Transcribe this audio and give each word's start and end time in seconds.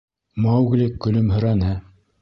Маугли 0.45 0.89
көлөмһөрәне. 1.07 1.79